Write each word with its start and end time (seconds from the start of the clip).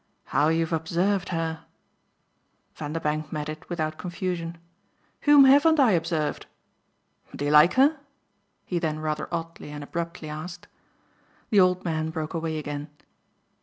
"How 0.25 0.47
you've 0.47 0.73
observed 0.73 1.29
her!" 1.29 1.63
Vanderbank 2.73 3.31
met 3.31 3.49
it 3.49 3.69
without 3.69 3.99
confusion. 3.99 4.57
"Whom 5.29 5.43
haven't 5.45 5.79
I 5.79 5.91
observed? 5.91 6.47
Do 7.35 7.45
you 7.45 7.51
like 7.51 7.73
her?" 7.75 7.99
he 8.65 8.79
then 8.79 8.99
rather 8.99 9.31
oddly 9.31 9.69
and 9.69 9.83
abruptly 9.83 10.27
asked. 10.27 10.67
The 11.51 11.59
old 11.59 11.85
man 11.85 12.09
broke 12.09 12.33
away 12.33 12.57
again. 12.57 12.89